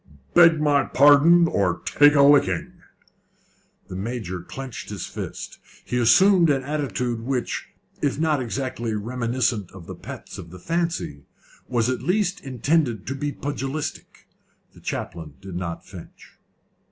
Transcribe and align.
"Beg 0.33 0.59
my 0.59 0.85
pardon, 0.85 1.47
or 1.47 1.79
take 1.85 2.15
a 2.15 2.23
licking!" 2.23 2.73
The 3.87 3.95
Major 3.95 4.41
clenched 4.41 4.89
his 4.89 5.05
fists. 5.05 5.59
He 5.85 5.99
assumed 5.99 6.49
an 6.49 6.63
attitude 6.63 7.19
which, 7.21 7.69
if 8.01 8.17
not 8.17 8.41
exactly 8.41 8.95
reminiscent 8.95 9.69
of 9.73 9.85
the 9.85 9.93
pets 9.93 10.39
of 10.39 10.49
the 10.49 10.57
fancy, 10.57 11.21
was 11.67 11.87
at 11.87 12.01
least 12.01 12.41
intended 12.41 13.05
to 13.05 13.13
be 13.13 13.31
pugilistic. 13.31 14.25
The 14.73 14.79
chaplain 14.81 15.35
did 15.39 15.55
not 15.55 15.85
flinch. 15.85 16.31